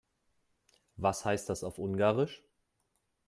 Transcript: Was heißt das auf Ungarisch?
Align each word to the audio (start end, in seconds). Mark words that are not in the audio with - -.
Was 0.95 1.25
heißt 1.25 1.47
das 1.47 1.63
auf 1.63 1.77
Ungarisch? 1.77 2.41